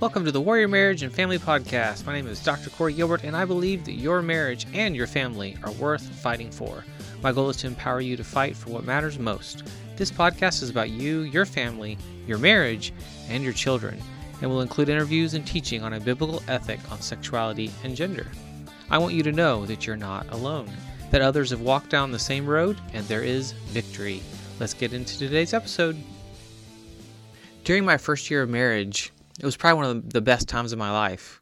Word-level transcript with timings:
Welcome 0.00 0.24
to 0.26 0.30
the 0.30 0.40
Warrior 0.40 0.68
Marriage 0.68 1.02
and 1.02 1.12
Family 1.12 1.40
Podcast. 1.40 2.06
My 2.06 2.12
name 2.12 2.28
is 2.28 2.40
Dr. 2.44 2.70
Corey 2.70 2.92
Gilbert, 2.92 3.24
and 3.24 3.36
I 3.36 3.44
believe 3.44 3.84
that 3.84 3.94
your 3.94 4.22
marriage 4.22 4.64
and 4.72 4.94
your 4.94 5.08
family 5.08 5.56
are 5.64 5.72
worth 5.72 6.08
fighting 6.20 6.52
for. 6.52 6.84
My 7.20 7.32
goal 7.32 7.48
is 7.50 7.56
to 7.56 7.66
empower 7.66 8.00
you 8.00 8.16
to 8.16 8.22
fight 8.22 8.56
for 8.56 8.70
what 8.70 8.84
matters 8.84 9.18
most. 9.18 9.64
This 9.96 10.12
podcast 10.12 10.62
is 10.62 10.70
about 10.70 10.90
you, 10.90 11.22
your 11.22 11.44
family, 11.44 11.98
your 12.28 12.38
marriage, 12.38 12.92
and 13.28 13.42
your 13.42 13.52
children, 13.52 14.00
and 14.40 14.48
will 14.48 14.60
include 14.60 14.88
interviews 14.88 15.34
and 15.34 15.44
teaching 15.44 15.82
on 15.82 15.94
a 15.94 16.00
biblical 16.00 16.44
ethic 16.46 16.78
on 16.92 17.00
sexuality 17.00 17.72
and 17.82 17.96
gender. 17.96 18.28
I 18.90 18.98
want 18.98 19.14
you 19.14 19.24
to 19.24 19.32
know 19.32 19.66
that 19.66 19.84
you're 19.84 19.96
not 19.96 20.30
alone, 20.30 20.70
that 21.10 21.22
others 21.22 21.50
have 21.50 21.62
walked 21.62 21.90
down 21.90 22.12
the 22.12 22.20
same 22.20 22.46
road, 22.46 22.80
and 22.92 23.04
there 23.08 23.24
is 23.24 23.50
victory. 23.50 24.22
Let's 24.60 24.74
get 24.74 24.92
into 24.92 25.18
today's 25.18 25.54
episode. 25.54 25.96
During 27.64 27.84
my 27.84 27.96
first 27.96 28.30
year 28.30 28.42
of 28.42 28.48
marriage, 28.48 29.10
it 29.38 29.44
was 29.44 29.56
probably 29.56 29.76
one 29.76 29.96
of 29.96 30.10
the 30.10 30.20
best 30.20 30.48
times 30.48 30.72
of 30.72 30.78
my 30.78 30.90
life. 30.90 31.40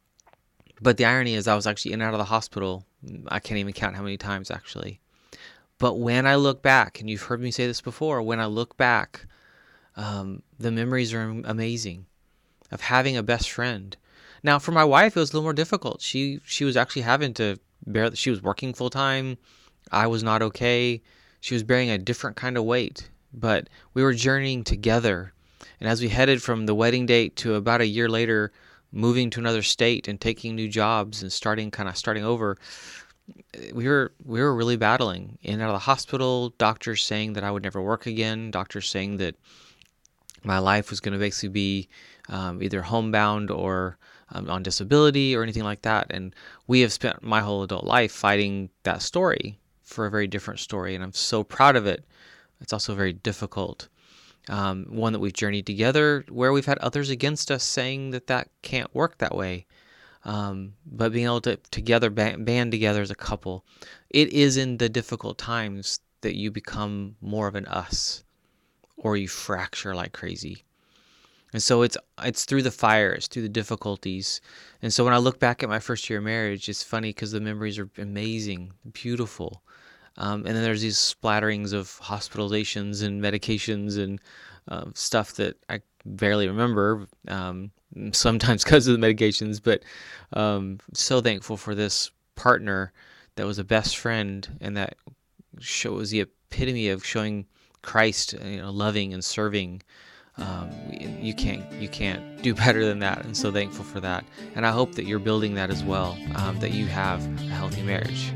But 0.81 0.99
the 0.99 1.07
irony 1.07 1.35
is, 1.35 1.49
I 1.49 1.55
was 1.55 1.67
actually 1.67 1.93
in 1.93 2.01
and 2.01 2.09
out 2.09 2.15
of 2.15 2.19
the 2.19 2.25
hospital. 2.25 2.85
I 3.29 3.39
can't 3.39 3.59
even 3.59 3.73
count 3.73 3.97
how 3.97 4.03
many 4.03 4.19
times 4.19 4.51
actually. 4.51 5.01
But 5.79 5.95
when 5.95 6.27
I 6.27 6.37
look 6.37 6.63
back, 6.63 7.01
and 7.01 7.09
you've 7.09 7.23
heard 7.23 7.41
me 7.41 7.51
say 7.51 7.67
this 7.67 7.81
before, 7.81 8.23
when 8.23 8.41
I 8.41 8.47
look 8.47 8.77
back, 8.77 9.27
um, 9.97 10.43
the 10.59 10.71
memories 10.71 11.13
are 11.13 11.23
amazing 11.45 12.07
of 12.71 12.81
having 12.83 13.17
a 13.17 13.23
best 13.23 13.51
friend. 13.51 13.97
Now, 14.43 14.59
for 14.59 14.73
my 14.73 14.85
wife, 14.85 15.17
it 15.17 15.21
was 15.21 15.31
a 15.31 15.33
little 15.33 15.45
more 15.45 15.53
difficult. 15.53 16.01
She 16.01 16.41
she 16.45 16.65
was 16.65 16.77
actually 16.77 17.03
having 17.03 17.35
to 17.35 17.59
bear. 17.87 18.15
She 18.15 18.31
was 18.31 18.43
working 18.43 18.75
full 18.75 18.91
time. 18.91 19.39
I 19.91 20.07
was 20.07 20.23
not 20.23 20.43
okay. 20.43 21.03
She 21.41 21.55
was 21.55 21.63
bearing 21.63 21.91
a 21.91 21.99
different 21.99 22.37
kind 22.37 22.57
of 22.57 22.65
weight, 22.65 23.11
but 23.33 23.69
we 23.95 24.03
were 24.03 24.15
journeying 24.15 24.65
together 24.65 25.33
and 25.81 25.89
as 25.89 26.01
we 26.01 26.09
headed 26.09 26.43
from 26.43 26.67
the 26.67 26.75
wedding 26.75 27.07
date 27.07 27.37
to 27.37 27.55
about 27.55 27.81
a 27.81 27.87
year 27.87 28.09
later, 28.09 28.53
moving 28.93 29.31
to 29.31 29.41
another 29.41 29.63
state 29.63 30.09
and 30.09 30.21
taking 30.21 30.55
new 30.55 30.69
jobs 30.69 31.23
and 31.23 31.33
starting 31.33 31.71
kind 31.71 31.89
of 31.89 31.97
starting 31.97 32.25
over, 32.25 32.57
we 33.73 33.89
were 33.89 34.13
we 34.25 34.41
were 34.41 34.55
really 34.55 34.77
battling 34.77 35.39
in 35.43 35.55
and 35.55 35.63
out 35.63 35.71
of 35.71 35.75
the 35.75 35.81
hospital. 35.81 36.51
Doctors 36.59 37.03
saying 37.03 37.35
that 37.35 37.45
I 37.45 37.51
would 37.51 37.63
never 37.63 37.83
work 37.83 38.07
again. 38.07 38.51
Doctors 38.51 38.89
saying 38.89 39.17
that 39.19 39.35
my 40.45 40.59
life 40.59 40.91
was 40.91 41.01
going 41.01 41.13
to 41.13 41.19
basically 41.19 41.49
be 41.49 41.89
um, 42.29 42.63
either 42.63 42.83
homebound 42.83 43.51
or 43.51 43.99
um, 44.31 44.49
on 44.49 44.63
disability 44.63 45.35
or 45.35 45.43
anything 45.43 45.65
like 45.65 45.83
that. 45.83 46.07
And 46.11 46.35
we 46.67 46.81
have 46.81 46.93
spent 46.93 47.23
my 47.23 47.41
whole 47.41 47.63
adult 47.63 47.85
life 47.85 48.13
fighting 48.13 48.71
that 48.85 49.03
story 49.03 49.59
for 49.83 50.07
a 50.07 50.11
very 50.11 50.27
different 50.27 50.61
story, 50.61 50.95
and 50.95 51.05
I'm 51.05 51.13
so 51.13 51.45
proud 51.45 51.77
of 51.77 51.87
it. 51.87 52.05
It's 52.61 52.73
also 52.73 52.95
very 52.95 53.13
difficult 53.13 53.89
um, 54.49 54.87
one 54.89 55.13
that 55.13 55.19
we've 55.19 55.33
journeyed 55.33 55.67
together, 55.67 56.25
where 56.29 56.53
we've 56.53 56.67
had 56.67 56.79
others 56.79 57.11
against 57.11 57.51
us 57.51 57.65
saying 57.65 58.11
that 58.11 58.27
that 58.29 58.49
can't 58.63 58.95
work 58.95 59.19
that 59.19 59.35
way. 59.35 59.67
Um, 60.25 60.75
but 60.85 61.13
being 61.13 61.27
able 61.27 61.41
to 61.43 61.57
together 61.71 62.11
band, 62.11 62.45
band 62.45 62.73
together 62.73 63.01
as 63.01 63.11
a 63.11 63.15
couple, 63.15 63.65
it 64.11 64.29
is 64.31 64.57
in 64.57 64.79
the 64.79 64.89
difficult 64.89 65.39
times 65.39 66.01
that 66.23 66.35
you 66.35 66.51
become 66.51 67.17
more 67.21 67.47
of 67.47 67.55
an 67.55 67.67
us, 67.67 68.25
or 68.97 69.17
you 69.17 69.29
fracture 69.29 69.95
like 69.95 70.13
crazy. 70.13 70.65
And 71.53 71.63
so 71.63 71.83
it's 71.83 71.97
it's 72.23 72.45
through 72.45 72.63
the 72.63 72.71
fires, 72.73 73.29
through 73.29 73.43
the 73.43 73.49
difficulties. 73.49 74.41
And 74.83 74.93
so 74.93 75.05
when 75.05 75.15
I 75.15 75.19
look 75.19 75.39
back 75.39 75.63
at 75.63 75.69
my 75.69 75.79
first 75.79 76.11
year 76.11 76.19
of 76.19 76.25
marriage, 76.25 76.69
it's 76.69 76.83
funny 76.83 77.11
because 77.11 77.31
the 77.31 77.41
memories 77.41 77.79
are 77.79 77.89
amazing, 77.97 78.73
beautiful. 78.93 79.63
Um, 80.19 80.47
and 80.47 80.57
then 80.57 80.63
there's 80.63 80.83
these 80.83 80.97
splatterings 80.97 81.73
of 81.73 82.01
hospitalizations 82.01 83.03
and 83.03 83.23
medications 83.23 83.99
and 83.99 84.21
uh, 84.69 84.87
stuff 84.95 85.35
that 85.35 85.57
I 85.69 85.81
barely 86.05 86.49
remember, 86.49 87.07
um, 87.29 87.71
sometimes 88.13 88.65
because 88.65 88.87
of 88.87 88.99
the 88.99 89.07
medications. 89.07 89.61
But 89.63 89.83
um, 90.33 90.79
so 90.95 91.21
thankful 91.21 91.57
for 91.57 91.75
this 91.75 92.11
partner 92.35 92.93
that 93.37 93.47
was 93.47 93.59
a 93.59 93.65
best 93.65 93.99
friend 93.99 94.49
and 94.61 94.77
that 94.77 94.97
show 95.61 95.93
was 95.93 96.11
the 96.11 96.21
epitome 96.21 96.89
of 96.89 97.05
showing 97.05 97.47
Christ, 97.83 98.35
you 98.45 98.59
know, 98.59 98.71
loving 98.71 99.15
and 99.15 99.25
serving. 99.25 99.83
Um, 100.39 100.71
you 100.91 101.33
can't 101.33 101.71
you 101.73 101.89
can't 101.89 102.43
do 102.43 102.55
better 102.65 102.85
than 102.85 102.99
that, 102.99 103.25
and 103.25 103.37
so 103.37 103.51
thankful 103.51 103.85
for 103.85 104.01
that. 104.01 104.25
And 104.55 104.67
I 104.67 104.71
hope 104.71 104.95
that 104.97 105.07
you're 105.07 105.19
building 105.19 105.55
that 105.55 105.71
as 105.71 105.83
well. 105.83 106.17
Um, 106.35 106.59
that 106.61 106.73
you 106.73 106.87
have 106.87 107.25
a 107.25 107.55
healthy 107.55 107.83
marriage. 107.83 108.33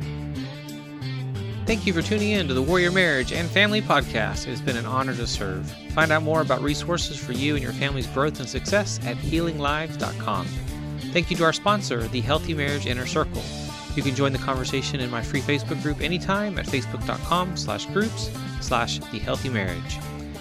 Thank 1.70 1.86
you 1.86 1.92
for 1.92 2.02
tuning 2.02 2.32
in 2.32 2.48
to 2.48 2.52
the 2.52 2.60
Warrior 2.60 2.90
Marriage 2.90 3.32
and 3.32 3.48
Family 3.48 3.80
Podcast. 3.80 4.48
It 4.48 4.50
has 4.50 4.60
been 4.60 4.76
an 4.76 4.86
honor 4.86 5.14
to 5.14 5.24
serve. 5.24 5.70
Find 5.92 6.10
out 6.10 6.24
more 6.24 6.40
about 6.40 6.62
resources 6.62 7.16
for 7.16 7.30
you 7.30 7.54
and 7.54 7.62
your 7.62 7.72
family's 7.72 8.08
growth 8.08 8.40
and 8.40 8.48
success 8.48 8.98
at 9.06 9.16
healinglives.com. 9.16 10.46
Thank 11.12 11.30
you 11.30 11.36
to 11.36 11.44
our 11.44 11.52
sponsor, 11.52 12.08
the 12.08 12.22
Healthy 12.22 12.54
Marriage 12.54 12.86
Inner 12.86 13.06
Circle. 13.06 13.40
You 13.94 14.02
can 14.02 14.16
join 14.16 14.32
the 14.32 14.38
conversation 14.38 14.98
in 14.98 15.10
my 15.10 15.22
free 15.22 15.42
Facebook 15.42 15.80
group 15.80 16.00
anytime 16.00 16.58
at 16.58 16.66
facebook.com 16.66 17.56
slash 17.56 17.86
groups 17.86 18.32
slash 18.60 18.98
the 18.98 19.20
healthy 19.20 19.48
marriage. 19.48 19.98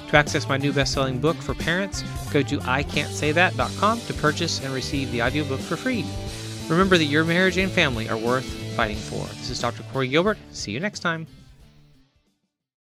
To 0.10 0.18
access 0.18 0.50
my 0.50 0.58
new 0.58 0.74
best-selling 0.74 1.20
book 1.20 1.38
for 1.38 1.54
parents, 1.54 2.02
go 2.34 2.42
to 2.42 2.58
ican'tsaythat.com 2.58 4.02
to 4.02 4.14
purchase 4.16 4.66
and 4.66 4.74
receive 4.74 5.12
the 5.12 5.22
audiobook 5.22 5.60
for 5.60 5.76
free. 5.76 6.06
Remember 6.70 6.98
that 6.98 7.06
your 7.06 7.26
marriage 7.26 7.58
and 7.58 7.72
family 7.72 8.08
are 8.10 8.18
worth 8.18 8.46
fighting 8.76 8.98
for. 8.98 9.26
This 9.36 9.50
is 9.50 9.60
Dr. 9.60 9.84
Corey 9.92 10.08
Gilbert. 10.08 10.38
See 10.52 10.72
you 10.72 10.80
next 10.80 11.00
time. 11.00 11.26